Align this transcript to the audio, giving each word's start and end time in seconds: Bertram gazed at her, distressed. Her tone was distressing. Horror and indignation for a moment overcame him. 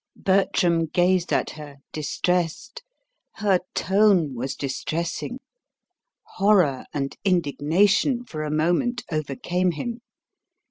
Bertram 0.17 0.87
gazed 0.87 1.31
at 1.31 1.51
her, 1.51 1.77
distressed. 1.93 2.81
Her 3.33 3.59
tone 3.75 4.33
was 4.33 4.55
distressing. 4.55 5.37
Horror 6.37 6.85
and 6.91 7.15
indignation 7.23 8.23
for 8.25 8.41
a 8.41 8.49
moment 8.49 9.03
overcame 9.11 9.73
him. 9.73 10.01